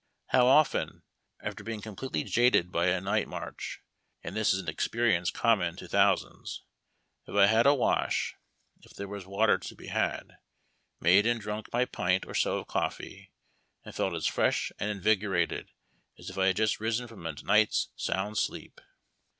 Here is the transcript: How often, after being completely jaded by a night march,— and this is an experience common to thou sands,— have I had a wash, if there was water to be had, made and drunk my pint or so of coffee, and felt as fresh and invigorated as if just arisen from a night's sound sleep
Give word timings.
How 0.29 0.47
often, 0.47 1.03
after 1.41 1.63
being 1.63 1.79
completely 1.79 2.23
jaded 2.23 2.71
by 2.71 2.87
a 2.87 2.99
night 2.99 3.27
march,— 3.27 3.83
and 4.23 4.35
this 4.35 4.51
is 4.51 4.59
an 4.59 4.67
experience 4.67 5.29
common 5.29 5.75
to 5.75 5.87
thou 5.87 6.15
sands,— 6.15 6.63
have 7.27 7.35
I 7.35 7.45
had 7.45 7.67
a 7.67 7.75
wash, 7.75 8.35
if 8.81 8.95
there 8.95 9.07
was 9.07 9.27
water 9.27 9.59
to 9.59 9.75
be 9.75 9.89
had, 9.89 10.37
made 10.99 11.27
and 11.27 11.39
drunk 11.39 11.71
my 11.71 11.85
pint 11.85 12.25
or 12.25 12.33
so 12.33 12.57
of 12.57 12.65
coffee, 12.67 13.31
and 13.85 13.93
felt 13.93 14.15
as 14.15 14.25
fresh 14.25 14.71
and 14.79 14.89
invigorated 14.89 15.69
as 16.17 16.31
if 16.31 16.55
just 16.55 16.81
arisen 16.81 17.07
from 17.07 17.27
a 17.27 17.33
night's 17.43 17.89
sound 17.95 18.39
sleep 18.39 18.81